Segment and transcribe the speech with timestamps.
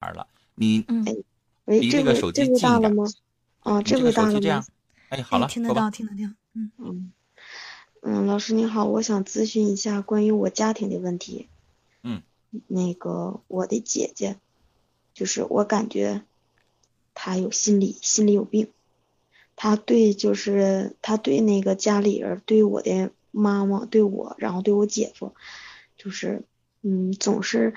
[0.00, 1.04] 了，你嗯，
[1.64, 3.04] 喂，离这个这回这回手机近一点大了吗？
[3.60, 4.66] 啊，这回大了吗手机这样？，
[5.08, 6.32] 哎，好了，听得到，听得到。
[6.54, 7.12] 嗯嗯
[8.02, 11.48] 嗯，老师你好，我想咨询一下关于我家庭的问题。
[12.02, 12.22] 嗯，
[12.68, 14.36] 那个我的姐姐，
[15.12, 16.22] 就是我感觉
[17.14, 18.70] 她有心理心理有病，
[19.56, 25.34] 她对就是她对那个家里人，对我的妈妈，对我，然后对我姐夫，
[25.96, 26.44] 就是
[26.86, 27.74] 嗯总是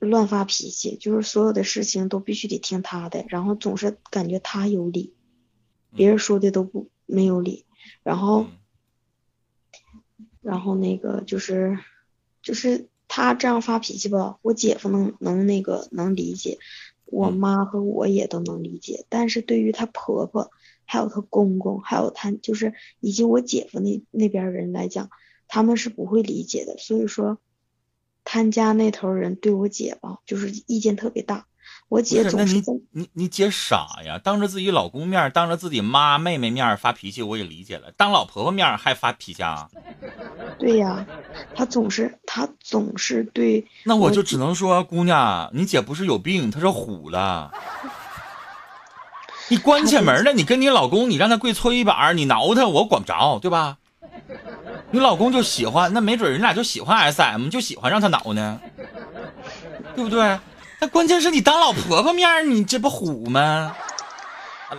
[0.00, 5.14] 乱发脾气，就是所有的事情都必须得听他的，然后总是感觉他有理，
[5.94, 7.64] 别人说的都不没有理，
[8.02, 8.42] 然后。
[8.42, 8.50] 嗯
[10.40, 11.78] 然后那个就是，
[12.42, 16.58] 就是他这样发脾气吧，我姐夫能能那个能理解，
[17.04, 20.50] 我嗯妈和我也都能理解，但是对于她婆婆，
[20.86, 25.10] 还有她公公，还有她就是以及我姐夫那那边人来讲，
[25.48, 27.38] 他们是不会理解的，所以说，
[28.30, 31.46] 他家那头人对我姐吧，就是意见特别大，
[31.88, 34.20] 我不姐是，那你总是在你你姐傻呀？
[34.22, 37.90] 当着自己老公面，当着自己妈妹妹面发脾气，我也理解了。
[37.96, 39.70] 当老婆婆面还发脾气啊？
[40.60, 41.06] 对呀，
[41.54, 47.50] 她总是她总是对那我就只能说，姑娘，你姐不是有病，她是虎了。
[49.48, 53.78] 你关起门来，你跟你老公，你让他跪搓衣板，你挠他，我管不着，对吧？
[54.90, 58.60] 你老公就喜欢，那没准人俩就喜欢 SM，就喜欢让他挠呢，
[59.94, 60.38] 对不对？
[60.80, 63.76] 那关键是你当老婆婆面，你这不虎吗？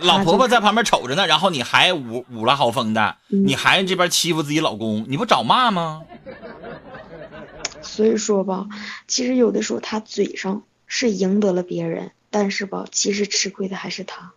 [0.02, 6.02] 老婆婆在旁边瞅着呢，然后你还捂捂了好风的，嗯你还这边欺负自己老公，你不找骂吗？
[7.82, 8.66] 所以说吧，
[9.06, 14.32] 其实有的时候他嘴上是赢得了别人，但是吧，其实吃亏的还是他。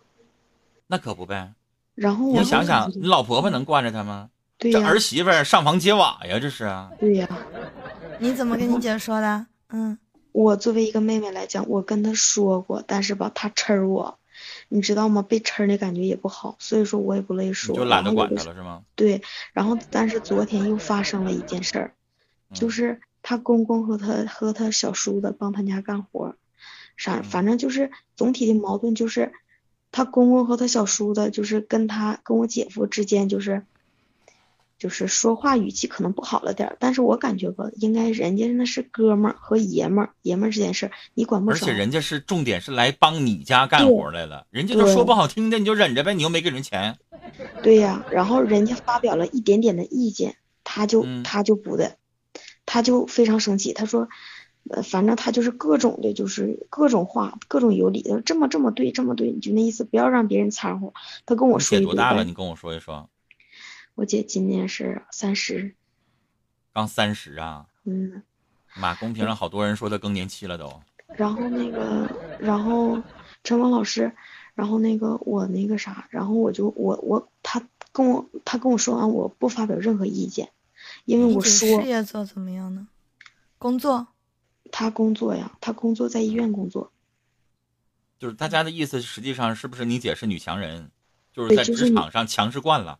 [0.86, 1.52] 那可不呗。
[1.94, 4.30] 然后我你想想，你老婆婆能惯着他吗？
[4.58, 6.90] 对呀、这儿媳妇上房揭瓦呀，这是啊。
[6.98, 7.28] 对呀、
[8.18, 9.46] 你怎么跟你姐说的？
[9.68, 9.98] 嗯，
[10.32, 14.18] 我作为一个妹妹来讲，我跟她说过，但是吧，她呲儿我，
[14.68, 15.22] 你知道吗？
[15.22, 17.74] 被呲儿的感觉也不好，所以说我也不乐意你说。
[17.74, 18.82] 就懒得管她了是吗？
[18.94, 19.20] 对，
[19.52, 21.94] 然后但是昨天又发生了一件事儿，
[22.52, 26.36] 就嗯是她公公和她和她小叔子帮她家干活儿，
[26.96, 29.32] 啥嗯反正就是总体的矛盾就是，
[29.90, 33.64] 她公公和她小叔子就是跟她跟我姐夫之间就是，
[34.78, 41.56] 就是说话语气可能不好了点儿，但是我感觉吧，应该人家那是哥们儿和爷们儿，爷们儿这件事儿你管不着。
[41.56, 46.98] 而且人家是重点是来帮你家干活来了，人家都说不好听的，你就忍着呗，你又没给人钱。
[47.62, 51.96] 对呀，然后人家发表了一点点的意见，他就、嗯他就不的，
[52.66, 54.08] 他就非常生气，他说，
[54.68, 60.92] 呃，反正他就是各种的，就是各种话，各种有理的，这么这么对，这么对，你就那意思，不要让别人掺和。
[61.24, 62.24] 他跟我说一堆多大了？
[62.24, 63.08] 你跟我说一说。
[63.94, 65.74] 我姐今年是三十，
[66.72, 68.22] 刚三十啊，嗯，
[68.74, 70.82] 妈，公屏上好多人说她更年期了都。
[71.16, 72.10] 然后那个，
[72.40, 73.00] 然后
[73.44, 74.10] 陈芳老师，
[74.54, 80.50] 然后那个我那个啥，然后我就我我他跟我他跟我说完，我不发表任何意见，
[81.04, 82.88] 因为我说事业做怎么样呢？
[83.58, 84.08] 工作？
[84.72, 86.90] 他工作呀，他工作在医院工作。
[88.18, 90.90] 就是大家的意思，实际上是不是你姐是女强人，
[91.32, 92.98] 就是在职场上强势惯了。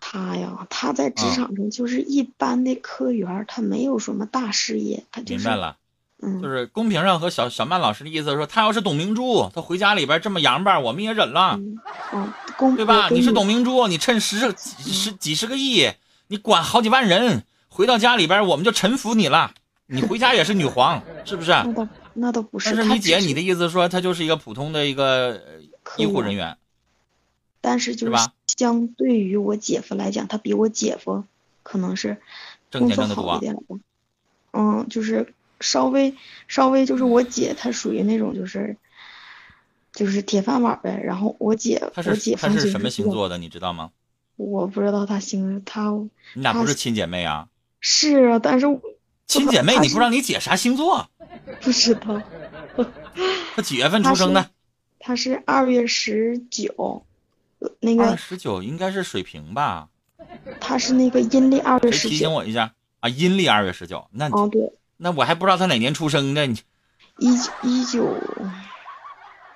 [0.00, 5.76] 他呀，他在职啊场上就是一般的科员儿，他没有什么大事业，他就是明白了，
[6.22, 11.78] 嗯，就是公屏上和小小曼老师的意思说，他要是董明珠，他回家里边这么洋巴，我们也忍了，嗯，
[12.12, 13.08] 哦，公对吧？
[13.10, 15.90] 你是董明珠，你趁十几十几十个亿，
[16.28, 19.52] 你管好几万人，回到家里边我们就臣服你了，
[19.86, 21.50] 你回家也是女皇，是不是？
[21.50, 25.38] 那倒那倒不是，但是你姐，你的意思说她就是一个普通的一个
[25.98, 26.58] 医护人员员，
[27.60, 31.24] 但是就是是吧相对于我姐夫来讲，他比我姐夫
[31.62, 32.16] 可能是
[32.72, 33.40] 工作好一。
[33.40, 33.76] 点吧。
[34.52, 36.14] 嗯，就是稍微
[36.48, 38.76] 稍微就是我姐，她属于那种就是
[39.92, 41.00] 就是铁饭碗呗。
[41.04, 42.88] 然后我姐我姐她夫是什么？
[42.88, 43.90] 星座的，你知道吗？
[44.36, 45.90] 我不知道他星她
[46.34, 47.48] 你俩不是亲姐妹啊？
[47.80, 48.80] 是啊，但是我
[49.26, 51.08] 亲姐妹，你不知道你姐啥星座？
[51.60, 52.22] 不知道。
[53.54, 54.48] 她几月份出生的是？
[54.98, 57.04] 她是二月十九，
[57.58, 59.88] 呃那二个十九应该是水瓶吧？
[60.60, 62.34] 他是那个阴历二月十九提醒九。
[62.34, 63.08] 我一下啊？
[63.08, 66.46] 阴历二月十九，那哦，对，那我还不知道他哪年出生的。
[66.46, 66.60] 你，
[67.18, 68.08] 一一九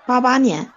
[0.07, 0.71] 八八年。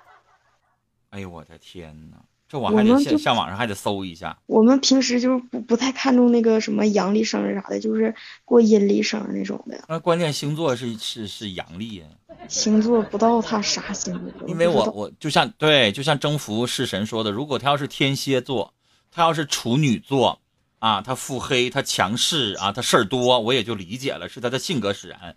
[1.10, 2.18] 哎呦我的天哪！
[2.54, 4.38] 这我还得上我们就上网上还得搜一下。
[4.46, 8.14] 我们平时就是不不太看重那个什么阳历生日啥的，就是
[8.46, 9.84] 过阴历生日那种的。
[9.90, 12.06] 那关键星座是是是阳历呀，
[12.48, 18.72] 星座不知道他啥星座，因为我我就像对，就像征服式神说的，如果他要是天蝎座，
[19.12, 20.40] 他要是处女座，
[20.78, 25.36] 啊，他腹黑，他强势啊，他事儿多，我也就理解了，是他的性格使然。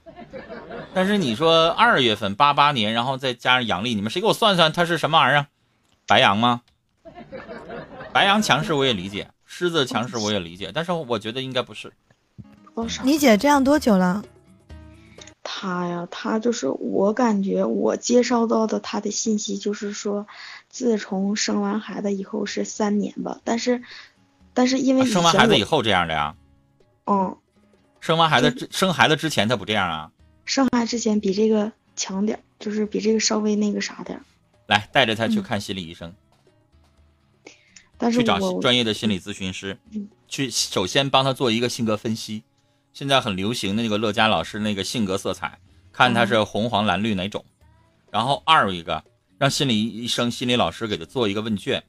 [0.93, 5.47] 但是你说二月份八八年，然后再加上阳历，你们谁给我算算他是什么玩意儿？
[6.07, 6.61] 白羊吗？
[8.13, 11.93] 白羊强势我也理解，狮子强势我也理解，但是我觉得应该不是。
[12.75, 13.03] 多少？
[13.05, 14.25] 你姐这样多久了？
[15.43, 20.27] 他呀，他就是我感觉我介绍到的他的信息就是说，
[20.69, 23.83] 自从生完孩子以后是三年吧，但是
[24.53, 26.35] 但是因为生完孩子以后这样的呀？
[27.07, 27.37] 嗯，
[28.01, 30.11] 生完孩子之生孩子之前他不这样啊？
[30.45, 34.21] 生孩子之前比这个强点，就是比这个稍微那个啥点，
[34.67, 36.13] 来带着他去看心理医生，
[37.99, 42.43] 但是去找专业的心理咨询师嗯，去首先帮他做一个性格分析。
[42.93, 45.59] 现在很流行的那个乐嘉老师那个性格色彩，
[45.93, 47.45] 看他是红黄蓝绿哪种。
[48.11, 49.05] 然后二一个
[49.39, 51.83] 让心理医生、心理老师给他做一个问卷。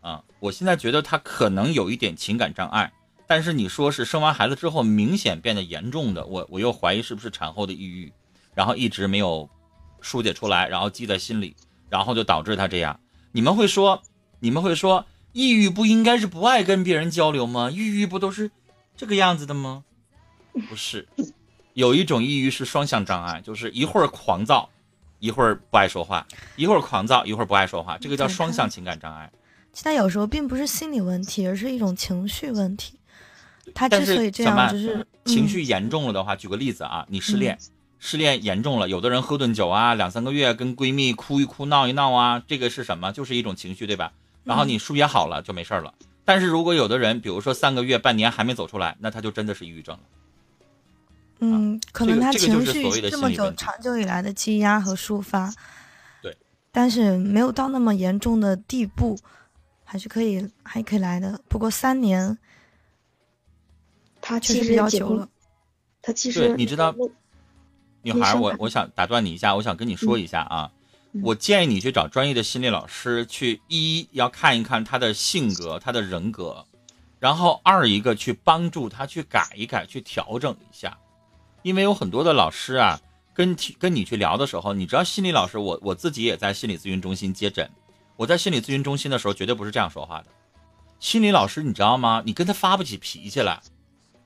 [0.00, 2.92] 啊，我现在觉得他可能有一点情感障碍，
[3.26, 8.12] 但是你说是生完孩子之后明显变得严重的，我我又怀疑是不是产后的抑郁，
[8.52, 9.48] 然后一直没有
[10.00, 11.54] 疏解出来，然后记在心里，
[11.88, 12.98] 然后就导致他这样。
[13.30, 14.02] 你们会说，
[14.40, 17.70] 你们会说，抑郁不应该是不爱跟别人交流吗？
[17.70, 18.50] 抑郁不都是
[18.96, 19.84] 这个样子的吗？
[20.68, 21.08] 不是，
[21.72, 24.68] 有一种抑郁是双向障碍，就是一会儿狂躁，
[25.18, 26.26] 一会儿不爱说话，
[26.56, 29.32] 一会儿狂躁，一会儿不爱说话，这个叫双向情感障碍。
[29.72, 32.98] 其实有时候并不是心理问题，而是一种情绪问题。
[33.74, 37.58] 他之所以这样，就是情、嗯绪严重了的话，举个例子啊，你失恋，
[37.98, 43.12] 失恋严重了，有的人喝顿酒啊，两三个月跟闺蜜哭一哭闹一闹啊，这个是什么？
[43.12, 44.12] 就是一种情绪，对吧？
[44.44, 45.94] 然后你疏解好了就没事儿了。
[46.24, 50.02] 但是如果有的人，比如说三个月、半年还没走出来，那他就真的是抑郁症了。
[51.40, 55.52] 嗯，可能他情绪所谓的这么久长久以来的积压和抒发，
[56.22, 56.36] 对，
[56.70, 59.18] 但是没有到那么严重的地步，
[59.82, 61.40] 还是可以还可以来的。
[61.48, 62.38] 不过三年
[64.20, 65.28] 他确实比较久了，
[66.00, 66.94] 他其实你知道
[68.02, 70.81] 女孩我我想打断你一下，我想跟你说一下啊，嗯
[71.20, 76.64] 我建议你去找专业的心理老师去，一要看一看他的性格、他的人格，
[77.18, 80.96] 然后二一个去帮助他去改一改、去调整一下，
[81.62, 82.98] 因为有很多的老师啊，
[83.34, 87.70] 跟跟你去聊的时候，你知道心理老师，我我自己也在心理咨询中心接诊，
[88.16, 90.28] 我在心理咨询中心的时候绝对不是这样说话的，
[90.98, 92.22] 心理老师你知道吗？
[92.24, 93.60] 你跟他发不起脾气来。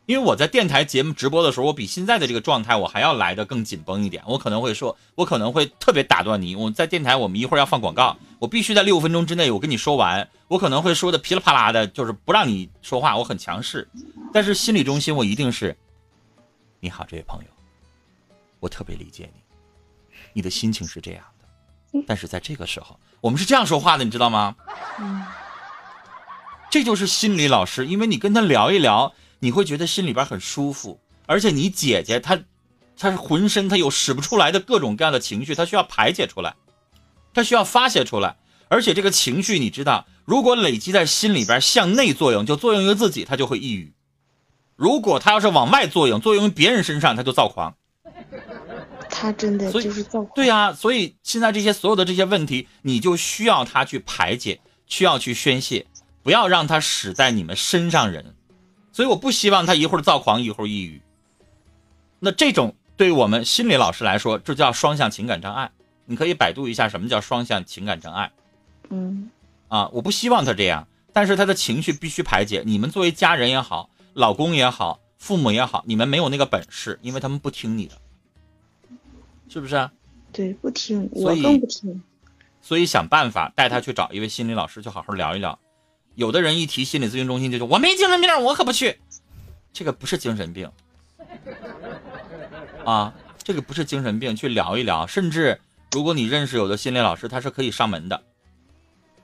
[0.06, 4.22] 因为我在电台节目直播的时候，我比现在的这个状态我还要来的更紧绷一点。
[4.26, 6.54] 我可能会说，我可能会特别打断你。
[6.54, 10.28] 我在电台，我们一会儿要放广告，我必须在六分钟之内我跟你说完。
[10.46, 13.88] 我可能会说的噼里啪啦的，就是不让你说话，我很强势。
[14.32, 15.76] 但是心理中心我一定是，
[16.78, 17.50] 你好，这位朋友，
[18.60, 19.40] 我特别理解你，
[20.34, 24.54] 你的心情是这样的，但是在这个时候，我们是这样说话的，你知道吗？
[26.70, 32.40] 这就是心理老师，因为你跟他聊一聊，你会觉得心里边很舒服，而且你姐姐她，
[32.96, 36.54] 她是浑身她有使不出来的各种各样的情绪，她需要排解出来，
[37.34, 38.36] 她需要发泄出来，
[38.68, 43.92] 而且这个情绪你知道，如果累积在心里边向内作用，就作用于自己，她就会抑郁；
[44.76, 47.74] 如果她要是往外作用，作用于别人身上，她就躁狂。
[49.08, 50.30] 他真的就是躁狂。
[50.34, 55.86] 对呀、所以现在这些所有的这些问题，你就需要他去排解，需要去宣泄，
[56.22, 58.34] 不要让他使在你们身上人。
[58.96, 61.02] 所以我不希望他一会儿躁狂，一会儿抑郁。
[62.18, 65.70] 那这种对于我们心理老师来说，这叫双向情感障碍。
[66.06, 68.32] 你可以百度一下什么叫双向情感障碍
[68.88, 69.28] 嗯
[69.68, 69.88] 啊！
[69.88, 72.62] 我不希望他这样，但是他的情绪必须排解。
[72.64, 77.96] 你们作为家人也好，老公也好，父母也好，你们没有那个本事，因为他们不听你的，
[79.50, 79.92] 是不是啊？
[80.32, 82.02] 对不听，我更不听。
[82.62, 85.58] 所以想办法带他去找一位心理老师，去好好聊一聊。
[86.16, 88.98] 有的人一提心理咨询中心就说我没精神病，我可不去。
[89.72, 90.70] 这个不是精神病
[92.84, 95.06] 啊，这个不是精神病，去聊一聊。
[95.06, 95.60] 甚至
[95.92, 98.22] 如果你认识有的心理老师，他是可以上门的，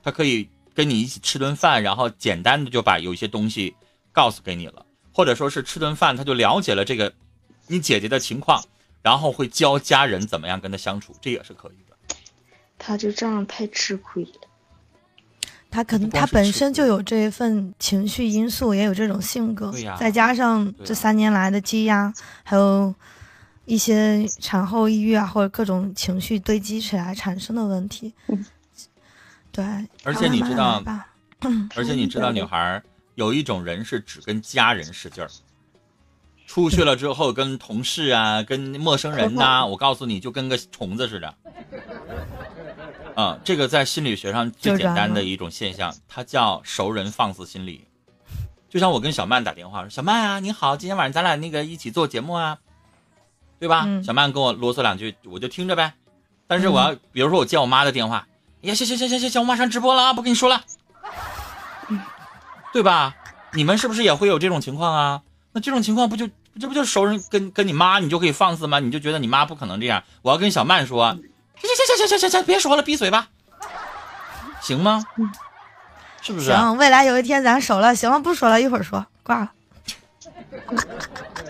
[0.03, 3.75] 他可以跟你一起吃顿饭，然后简单的就把有一些东西
[4.11, 7.11] 告诉给你了，或者说是吃顿饭他就了解了这个
[7.65, 8.63] 你姐姐的情况，
[9.01, 12.15] 然后会教家人怎么样跟他相处，这也是可以的。
[12.77, 14.47] 他就这样太吃亏了。
[15.73, 22.13] 他可能他本身就有这一份情绪因素，也有这种性格，再加上这三年来的积压，
[22.43, 22.93] 还有
[23.65, 28.13] 一些产后抑郁啊，或者各种情绪堆积起来产生的问题。
[28.27, 28.45] 嗯
[29.51, 29.65] 对，
[30.03, 30.83] 而且你知道
[31.75, 32.79] 而且你知道，女孩
[33.15, 35.29] 有一种人是只跟家人使劲儿，
[36.45, 41.33] 出去了之后跟同事啊、跟陌生人呐、我告诉你就跟个虫子似的。
[43.15, 47.85] 嗯，这个在心理学上最简单的一种现象，它叫熟人放肆心理，
[48.69, 52.57] 就像我跟小曼打电话说：“小曼啊，你好，今天晚上咱俩那个一起做节目啊，
[53.59, 55.93] 对吧？”嗯小曼跟我啰嗦两句，我就听着呗。
[56.47, 58.27] 但是我要，比如说我接我妈的电话，
[58.61, 60.63] 哎呀，行行行行行行，我马上直播了啊，不跟你说了，
[62.71, 63.15] 对吧？
[63.53, 65.21] 你们是不是也会有这种情况啊？
[65.51, 66.27] 那这种情况不就
[66.59, 68.79] 这不就熟人跟跟你妈，你就可以放肆吗？
[68.79, 70.03] 你就觉得你妈不可能这样？
[70.23, 71.15] 我要跟小曼说，
[71.59, 73.29] 行行行行行行行，别说了，闭嘴吧，
[74.61, 75.03] 行吗？
[76.21, 76.51] 是不是？
[76.51, 79.51] 啊行，未来有一天咱熟了，行了，不说了，一会儿说，挂了。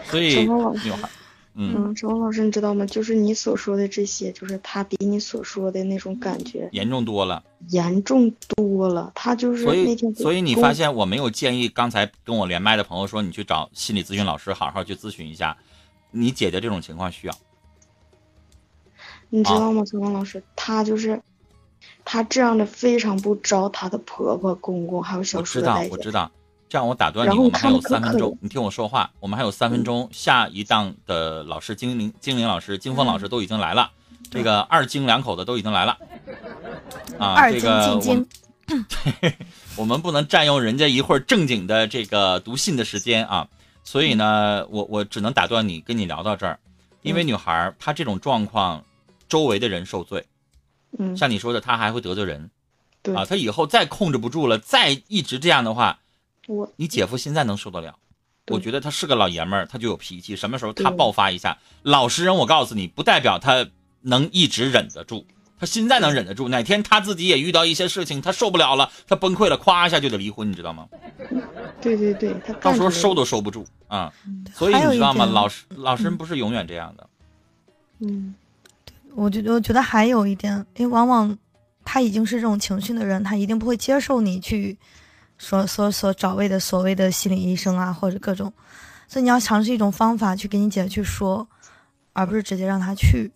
[0.10, 0.48] 所以
[1.55, 2.83] 嗯，嗯，陈红老师，你知道吗？
[2.88, 7.43] 就是你所说的这些，就是他比你所说的那种感觉严重多了。
[7.69, 9.12] 严重多了。
[9.13, 15.55] 他就是所以那天，所以你发现我没有建议刚才跟我连麦的朋友说，你去找心理咨询老师好好去咨询一下，
[16.10, 17.36] 你姐姐这种情况需要。
[19.33, 21.19] 啊你知道吗，陈红老师，她就是，
[22.05, 25.91] 她这样的非常不招她的婆婆、公公还有小知道叔的待，见。
[25.91, 26.31] 我知道。
[26.69, 30.09] 这样我打断你，我们还有三分钟你听我说话，我们还有三分钟。
[30.11, 33.91] 下一档的老师精灵、精灵老师、金峰老师都已经来了，
[34.31, 35.97] 这个二精两口子都已经来了。
[37.19, 38.25] 啊，这个进
[38.67, 39.33] 我们，
[39.77, 43.47] 我们不能占用人家一会儿正经的这个读信的时间啊，
[43.83, 46.57] 所以呢，我我只能打断你，跟你聊到这儿，
[47.03, 48.83] 因为女孩儿她这种状况，
[49.33, 50.27] 周围的人受罪，
[50.99, 52.51] 嗯，像你说的，他还会得罪人。
[53.01, 53.15] 对。
[53.15, 55.97] 啊，他以后再控制不住了，再一直这样的话，
[56.47, 56.71] 我。
[56.75, 57.95] 你姐夫现在能受得了？
[58.51, 63.67] 我觉得他是个老爷们儿，他就有脾气，什么时候他爆发一下，老实人我告诉你，不代表他
[64.01, 65.25] 能一直忍得住。
[65.59, 70.87] 他现在能忍得住，哪天他自己也遇到一些事情，他受不了了，他崩溃了，咵一下就得离婚，你知道吗？
[71.81, 74.11] 对对对，他到时候收都收不住啊、
[74.53, 75.25] 所以你知道吗？
[75.25, 77.09] 老实老实人不是永远这样的。
[77.99, 78.35] 嗯
[79.15, 81.38] 我觉得，我觉得还有一点，因为往往
[81.84, 84.77] 他已经是这种情绪的人，他一定不会接受你去
[85.38, 88.51] 所所所找位的所谓的心理医生啊，或者各种，
[89.08, 91.48] 所以你要尝试一种方法去给你姐去说，
[92.13, 93.32] 而不是直接让他去。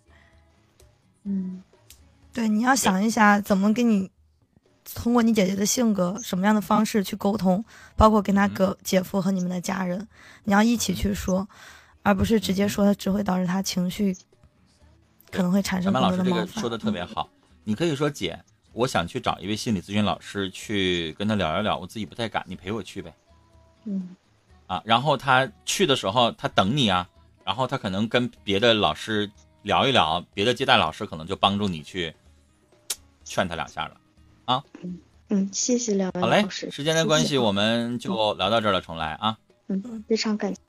[1.23, 1.63] 嗯。
[2.33, 4.11] 对，你要想一下怎么跟你
[4.93, 7.65] 通过你姐姐的性格，什么样的方式去沟通，
[7.95, 10.07] 包括跟他哥、姐夫和你们的家人，
[10.43, 11.49] 你要一起去说，
[12.03, 14.15] 而不是直接说，只会导致他情绪
[15.31, 16.33] 可能会产小生更曼老师这。
[16.33, 17.29] 个说的特别好，
[17.63, 18.39] 你可以说姐，
[18.73, 23.13] 我想去找一位心理咨询老师去跟他聊一聊，我自己不太敢，你陪我去呗。
[23.85, 24.15] 嗯
[24.67, 27.07] 啊，然后他去的时候，他等你啊，
[27.45, 29.29] 然后他可能跟别的老师
[29.61, 32.13] 聊一聊，别的接待老师可能就帮助你去
[33.23, 33.97] 劝他两下了。
[34.45, 34.63] 啊
[35.29, 36.69] 嗯，谢谢两位好嘞老师。
[36.71, 39.37] 时间的关系，我们就聊到这儿了，重来啊。
[39.67, 40.61] 嗯，非常感谢。